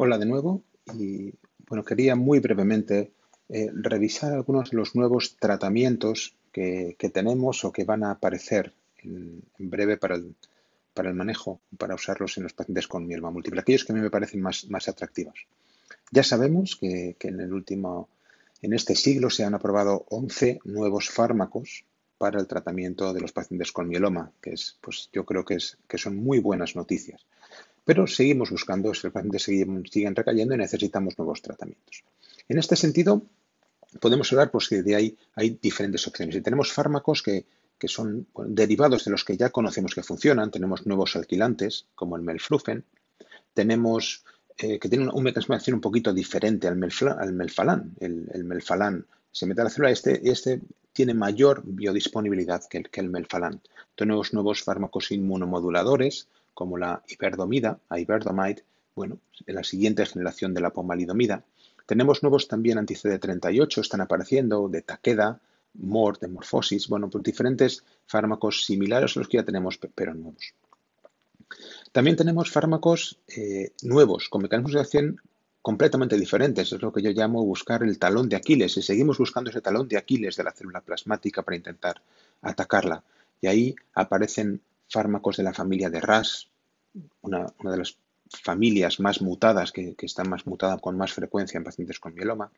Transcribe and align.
Hola 0.00 0.16
de 0.16 0.26
nuevo 0.26 0.62
y 0.94 1.34
bueno, 1.68 1.84
quería 1.84 2.14
muy 2.14 2.38
brevemente 2.38 3.10
eh, 3.48 3.68
revisar 3.74 4.32
algunos 4.32 4.70
de 4.70 4.76
los 4.76 4.94
nuevos 4.94 5.36
tratamientos 5.40 6.36
que, 6.52 6.94
tenemos 7.12 7.64
o 7.64 7.72
que 7.72 7.82
van 7.82 8.04
a 8.04 8.12
aparecer 8.12 8.72
en, 8.98 9.42
breve 9.58 9.96
para 9.96 10.14
el, 10.14 10.36
para 10.94 11.08
el, 11.08 11.16
manejo, 11.16 11.60
para 11.76 11.96
usarlos 11.96 12.36
en 12.36 12.44
los 12.44 12.52
pacientes 12.52 12.86
con 12.86 13.08
mieloma 13.08 13.32
múltiple, 13.32 13.60
aquellos 13.60 13.84
que 13.84 13.90
a 13.90 13.96
mí 13.96 14.00
me 14.00 14.08
parecen 14.08 14.40
más, 14.40 14.70
más 14.70 14.88
atractivos. 14.88 15.48
Ya 16.12 16.22
sabemos 16.22 16.76
que, 16.76 17.16
en 17.18 17.40
el 17.40 17.52
último, 17.52 18.08
en 18.62 18.74
este 18.74 18.94
siglo 18.94 19.30
se 19.30 19.42
han 19.42 19.54
aprobado 19.54 20.06
11 20.10 20.60
nuevos 20.62 21.10
fármacos 21.10 21.84
para 22.18 22.38
el 22.38 22.46
tratamiento 22.46 23.12
de 23.12 23.20
los 23.20 23.32
pacientes 23.32 23.72
con 23.72 23.88
mieloma, 23.88 24.30
que 24.40 24.52
es, 24.52 24.78
pues 24.80 25.10
yo 25.12 25.24
creo 25.24 25.44
que, 25.44 25.54
es, 25.54 25.76
que 25.88 25.98
son 25.98 26.14
muy 26.14 26.38
buenas 26.38 26.76
noticias. 26.76 27.26
Pero 27.88 28.06
seguimos 28.06 28.50
buscando, 28.50 28.90
los 28.90 29.00
pacientes 29.00 29.44
siguen, 29.44 30.14
recayendo 30.14 30.54
y 30.54 30.58
necesitamos 30.58 31.16
nuevos 31.16 31.40
tratamientos. 31.40 32.04
En 32.46 32.58
este 32.58 32.76
sentido, 32.76 33.22
podemos 33.98 34.30
hablar 34.30 34.50
pues, 34.50 34.68
que 34.68 34.82
de 34.82 34.94
ahí 34.94 35.16
hay 35.34 35.58
diferentes 35.62 36.06
opciones. 36.06 36.36
Y 36.36 36.42
tenemos 36.42 36.70
fármacos 36.70 37.22
que, 37.22 37.46
son 37.86 38.26
derivados 38.44 39.06
de 39.06 39.10
los 39.10 39.24
que 39.24 39.38
ya 39.38 39.48
conocemos 39.48 39.94
que 39.94 40.02
funcionan. 40.02 40.50
Tenemos 40.50 40.84
nuevos 40.84 41.16
alquilantes, 41.16 41.86
como 41.94 42.16
el 42.16 42.22
melflufen. 42.22 42.84
Tenemos 43.54 44.22
eh, 44.58 44.78
que 44.78 44.90
tienen 44.90 45.08
un 45.10 45.22
mecanismo 45.22 45.54
de 45.54 45.56
acción 45.56 45.76
un 45.76 45.80
poquito 45.80 46.12
diferente 46.12 46.68
al, 46.68 46.76
melfalán. 46.76 47.94
El, 48.00 48.44
melfalán 48.44 49.06
se 49.32 49.46
mete 49.46 49.62
a 49.62 49.64
la 49.64 49.70
célula 49.70 49.92
este, 49.92 50.30
este 50.30 50.60
tiene 50.92 51.14
mayor 51.14 51.62
biodisponibilidad 51.64 52.62
que 52.68 52.76
el, 52.76 52.90
que 52.90 53.00
el 53.00 53.08
melfalán. 53.08 53.62
Tenemos 53.94 54.34
nuevos 54.34 54.62
fármacos 54.62 55.10
inmunomoduladores 55.10 56.28
como 56.58 56.76
la 56.76 57.04
hiperdomida, 57.06 57.78
iberdomide, 57.88 58.64
bueno, 58.96 59.18
en 59.46 59.54
la 59.54 59.62
siguiente 59.62 60.04
generación 60.04 60.54
de 60.54 60.60
la 60.60 60.70
pomalidomida. 60.70 61.44
Tenemos 61.86 62.24
nuevos 62.24 62.48
también 62.48 62.78
anti-CD38, 62.78 63.80
están 63.80 64.00
apareciendo, 64.00 64.68
de 64.68 64.82
Takeda, 64.82 65.38
MOR, 65.74 66.18
de 66.18 66.26
Morphosis, 66.26 66.88
bueno, 66.88 67.08
pues 67.08 67.22
diferentes 67.22 67.84
fármacos 68.08 68.64
similares 68.64 69.16
a 69.16 69.20
los 69.20 69.28
que 69.28 69.36
ya 69.36 69.44
tenemos, 69.44 69.78
pero 69.94 70.14
nuevos. 70.14 70.52
También 71.92 72.16
tenemos 72.16 72.50
fármacos 72.50 73.20
eh, 73.28 73.70
nuevos, 73.82 74.28
con 74.28 74.42
mecanismos 74.42 74.72
de 74.72 74.80
acción 74.80 75.20
completamente 75.62 76.16
diferentes. 76.16 76.72
Es 76.72 76.82
lo 76.82 76.92
que 76.92 77.02
yo 77.02 77.12
llamo 77.12 77.44
buscar 77.44 77.84
el 77.84 78.00
talón 78.00 78.28
de 78.28 78.34
Aquiles. 78.34 78.76
Y 78.76 78.82
seguimos 78.82 79.16
buscando 79.18 79.50
ese 79.50 79.60
talón 79.60 79.86
de 79.86 79.96
Aquiles 79.96 80.34
de 80.34 80.42
la 80.42 80.50
célula 80.50 80.80
plasmática 80.80 81.42
para 81.42 81.56
intentar 81.56 82.02
atacarla. 82.42 83.04
Y 83.40 83.46
ahí 83.46 83.76
aparecen 83.94 84.60
fármacos 84.88 85.36
de 85.36 85.42
la 85.42 85.54
familia 85.54 85.90
de 85.90 86.00
RAS, 86.00 86.48
una, 87.22 87.46
de 87.62 87.76
las 87.76 87.98
familias 88.42 89.00
más 89.00 89.20
mutadas, 89.22 89.72
que, 89.72 89.94
están 90.00 90.28
más 90.28 90.46
mutadas 90.46 90.80
con 90.80 90.96
más 90.96 91.12
frecuencia 91.12 91.58
en 91.58 91.64
pacientes 91.64 92.00
con 92.00 92.14
mieloma. 92.14 92.50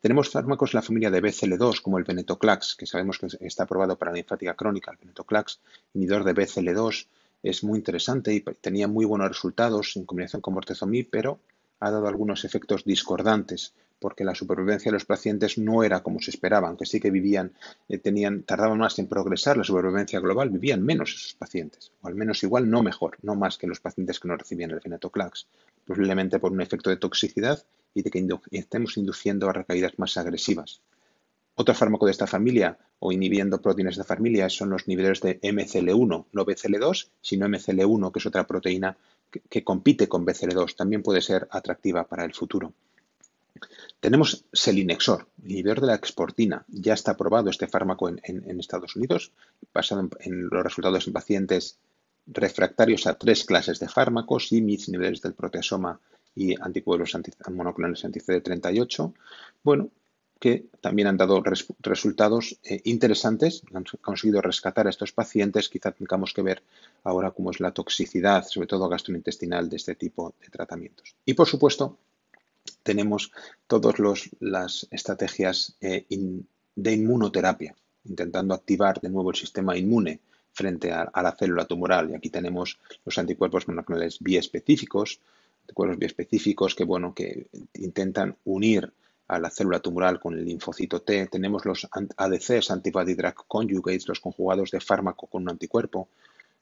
Tenemos 0.00 0.30
fármacos 0.30 0.72
de 0.72 0.78
la 0.78 0.82
familia 0.82 1.10
de 1.10 1.22
BCL2, 1.22 1.80
como 1.80 1.98
el 1.98 2.04
venetoclax, 2.04 2.76
que 2.76 2.86
sabemos 2.86 3.18
que 3.18 3.28
está 3.40 3.64
aprobado 3.64 3.96
para 3.96 4.12
la 4.12 4.16
linfática 4.16 4.54
crónica. 4.54 4.92
El 4.92 4.98
venetoclax, 4.98 5.60
inhibidor 5.94 6.24
de 6.24 6.34
BCL2, 6.34 7.06
es 7.42 7.64
muy 7.64 7.78
interesante 7.78 8.34
y 8.34 8.40
tenía 8.40 8.88
muy 8.88 9.04
buenos 9.04 9.28
resultados 9.28 9.96
en 9.96 10.04
combinación 10.04 10.42
con 10.42 10.54
bortezomib, 10.54 11.08
pero 11.10 11.40
ha 11.80 11.90
dado 11.90 12.08
algunos 12.08 12.44
efectos 12.44 12.84
discordantes 12.84 13.74
porque 13.98 14.24
la 14.24 14.34
supervivencia 14.34 14.90
de 14.90 14.94
los 14.94 15.04
pacientes 15.04 15.58
no 15.58 15.82
era 15.82 16.02
como 16.02 16.20
se 16.20 16.30
esperaba, 16.30 16.68
aunque 16.68 16.86
sí 16.86 17.00
que 17.00 17.10
vivían, 17.10 17.52
eh, 17.88 17.98
tenían, 17.98 18.42
tardaban 18.42 18.78
más 18.78 18.98
en 18.98 19.08
progresar 19.08 19.56
la 19.56 19.64
supervivencia 19.64 20.20
global, 20.20 20.50
vivían 20.50 20.82
menos 20.82 21.14
esos 21.14 21.34
pacientes, 21.34 21.92
o 22.02 22.08
al 22.08 22.14
menos 22.14 22.42
igual 22.42 22.70
no 22.70 22.82
mejor, 22.82 23.16
no 23.22 23.34
más 23.34 23.58
que 23.58 23.66
los 23.66 23.80
pacientes 23.80 24.20
que 24.20 24.28
no 24.28 24.36
recibían 24.36 24.70
el 24.70 24.80
venetoclax, 24.80 25.46
posiblemente 25.86 26.38
por 26.38 26.52
un 26.52 26.60
efecto 26.60 26.90
de 26.90 26.96
toxicidad 26.96 27.64
y 27.94 28.02
de 28.02 28.10
que 28.10 28.26
estemos 28.50 28.96
induciendo 28.96 29.48
a 29.48 29.52
recaídas 29.52 29.98
más 29.98 30.16
agresivas. 30.16 30.82
Otro 31.58 31.74
fármaco 31.74 32.04
de 32.04 32.12
esta 32.12 32.26
familia 32.26 32.76
o 32.98 33.12
inhibiendo 33.12 33.62
proteínas 33.62 33.96
de 33.96 34.02
esta 34.02 34.14
familia 34.14 34.50
son 34.50 34.68
los 34.68 34.86
niveles 34.88 35.22
de 35.22 35.40
MCL1, 35.40 36.26
no 36.30 36.44
BCL2, 36.44 37.08
sino 37.22 37.46
MCL1, 37.46 38.12
que 38.12 38.18
es 38.18 38.26
otra 38.26 38.46
proteína 38.46 38.98
que, 39.30 39.40
que 39.40 39.64
compite 39.64 40.06
con 40.06 40.26
BCL2. 40.26 40.76
También 40.76 41.02
puede 41.02 41.22
ser 41.22 41.48
atractiva 41.50 42.04
para 42.04 42.26
el 42.26 42.34
futuro. 42.34 42.74
Tenemos 44.00 44.44
selinexor, 44.52 45.26
inhibidor 45.44 45.80
de 45.80 45.88
la 45.88 45.94
exportina. 45.94 46.64
Ya 46.68 46.94
está 46.94 47.12
aprobado 47.12 47.50
este 47.50 47.66
fármaco 47.66 48.08
en, 48.08 48.60
Estados 48.60 48.96
Unidos, 48.96 49.32
basado 49.72 50.08
en, 50.20 50.48
los 50.48 50.62
resultados 50.62 51.06
en 51.06 51.12
pacientes 51.12 51.78
refractarios 52.26 53.06
a 53.06 53.14
tres 53.14 53.44
clases 53.44 53.78
de 53.78 53.88
fármacos, 53.88 54.52
IMIDs, 54.52 54.88
niveles 54.88 55.22
del 55.22 55.34
proteasoma 55.34 56.00
y 56.34 56.54
anticuerpos 56.60 57.16
monoclonales 57.50 58.04
anti-CD38. 58.04 59.14
Bueno, 59.62 59.90
que 60.38 60.66
también 60.80 61.08
han 61.08 61.16
dado 61.16 61.42
resultados 61.80 62.58
eh, 62.62 62.80
interesantes, 62.84 63.62
han 63.72 63.84
conseguido 64.02 64.42
rescatar 64.42 64.86
a 64.86 64.90
estos 64.90 65.12
pacientes. 65.12 65.68
Quizá 65.68 65.92
tengamos 65.92 66.34
que 66.34 66.42
ver 66.42 66.62
ahora 67.04 67.30
cómo 67.30 67.50
es 67.50 67.60
la 67.60 67.72
toxicidad, 67.72 68.44
sobre 68.46 68.66
todo 68.66 68.88
gastrointestinal, 68.88 69.70
de 69.70 69.76
este 69.76 69.94
tipo 69.94 70.34
de 70.40 70.48
tratamientos. 70.48 71.14
Y 71.24 71.34
por 71.34 71.46
supuesto, 71.46 71.96
tenemos 72.82 73.32
todas 73.66 73.94
las 74.40 74.86
estrategias 74.90 75.76
eh, 75.80 76.06
de 76.74 76.92
inmunoterapia, 76.92 77.74
intentando 78.04 78.54
activar 78.54 79.00
de 79.00 79.10
nuevo 79.10 79.30
el 79.30 79.36
sistema 79.36 79.76
inmune 79.76 80.20
frente 80.52 80.90
a, 80.92 81.10
la 81.14 81.36
célula 81.36 81.66
tumoral. 81.66 82.10
Y 82.10 82.14
aquí 82.14 82.30
tenemos 82.30 82.78
los 83.04 83.18
anticuerpos 83.18 83.68
monoclonales 83.68 84.18
biespecíficos, 84.20 85.20
anticuerpos 85.62 85.98
biespecíficos 85.98 86.74
que, 86.74 86.84
bueno, 86.84 87.14
que 87.14 87.48
intentan 87.74 88.36
unir 88.44 88.92
a 89.28 89.38
la 89.38 89.50
célula 89.50 89.80
tumoral 89.80 90.20
con 90.20 90.34
el 90.34 90.44
linfocito 90.44 91.02
T. 91.02 91.26
Tenemos 91.26 91.64
los 91.64 91.86
ADCs, 92.16 92.70
antibody 92.70 93.14
drug 93.14 93.46
conjugates, 93.46 94.08
los 94.08 94.20
conjugados 94.20 94.70
de 94.70 94.80
fármaco 94.80 95.26
con 95.26 95.42
un 95.42 95.50
anticuerpo. 95.50 96.08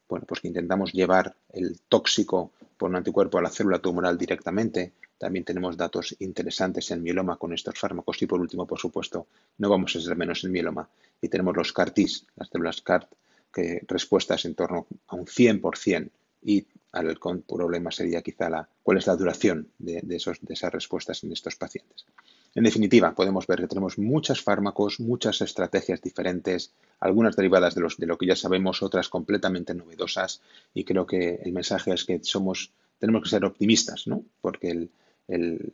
Bueno, 0.09 0.25
pues 0.27 0.41
que 0.41 0.49
intentamos 0.49 0.91
llevar 0.91 1.35
el 1.53 1.79
tóxico 1.87 2.51
por 2.77 2.89
un 2.89 2.95
anticuerpo 2.97 3.37
a 3.37 3.41
la 3.41 3.49
célula 3.49 3.79
tumoral 3.79 4.17
directamente. 4.17 4.93
También 5.17 5.45
tenemos 5.45 5.77
datos 5.77 6.15
interesantes 6.19 6.91
en 6.91 7.01
mieloma 7.01 7.37
con 7.37 7.53
estos 7.53 7.79
fármacos 7.79 8.21
y 8.21 8.27
por 8.27 8.39
último, 8.39 8.67
por 8.67 8.79
supuesto, 8.79 9.27
no 9.57 9.69
vamos 9.69 9.95
a 9.95 10.01
ser 10.01 10.15
menos 10.15 10.43
en 10.43 10.51
mieloma 10.51 10.89
y 11.21 11.29
tenemos 11.29 11.55
los 11.55 11.71
CAR-Ts, 11.71 12.27
las 12.35 12.49
células 12.49 12.81
CAR, 12.81 13.07
que 13.53 13.81
respuestas 13.87 14.43
en 14.45 14.55
torno 14.55 14.87
a 15.07 15.15
un 15.15 15.25
100% 15.25 16.09
y 16.43 16.67
el 16.93 17.17
problema 17.17 17.91
sería 17.91 18.21
quizá 18.21 18.49
la, 18.49 18.67
cuál 18.83 18.97
es 18.97 19.07
la 19.07 19.15
duración 19.15 19.69
de, 19.77 20.01
esas 20.09 20.71
respuestas 20.71 21.23
en 21.23 21.31
estos 21.31 21.55
pacientes. 21.55 22.05
En 22.55 22.63
definitiva, 22.63 23.13
podemos 23.13 23.45
ver 23.47 23.59
que 23.59 23.67
tenemos 23.67 23.99
muchos 23.99 24.41
fármacos, 24.41 25.01
muchas 25.01 25.41
estrategias 25.41 26.01
diferentes, 26.01 26.73
algunas 27.01 27.35
derivadas 27.35 27.75
de, 27.75 28.07
lo 28.07 28.17
que 28.17 28.25
ya 28.25 28.37
sabemos, 28.37 28.81
otras 28.81 29.09
completamente 29.09 29.73
novedosas 29.73 30.41
y 30.73 30.85
creo 30.85 31.05
que 31.05 31.35
el 31.43 31.51
mensaje 31.51 31.93
es 31.93 32.05
que 32.05 32.23
somos, 32.23 32.71
tenemos 32.97 33.23
que 33.23 33.29
ser 33.29 33.43
optimistas, 33.43 34.07
¿no? 34.07 34.23
porque 34.39 34.69
el, 34.69 34.89
el, 35.27 35.69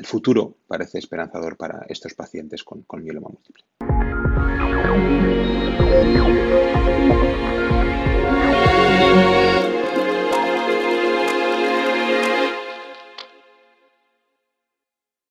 futuro 0.00 0.56
parece 0.66 0.98
esperanzador 0.98 1.56
para 1.56 1.84
estos 1.88 2.14
pacientes 2.14 2.62
con 2.62 2.84
mieloma 3.02 3.28
múltiple. 3.30 3.64